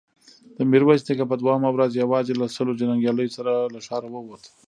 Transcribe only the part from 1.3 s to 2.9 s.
په دوهمه ورځ يواځې له سلو